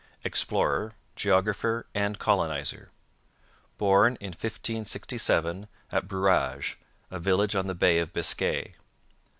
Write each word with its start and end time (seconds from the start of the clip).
Explorer, 0.23 0.93
geographer, 1.15 1.85
and 1.93 2.17
colonizer. 2.17 2.89
Born 3.77 4.17
in 4.19 4.29
1567 4.29 5.67
at 5.91 6.07
Brouage, 6.07 6.79
a 7.11 7.19
village 7.19 7.55
on 7.55 7.67
the 7.67 7.75
Bay 7.75 7.99
of 7.99 8.11
Biscay. 8.11 8.73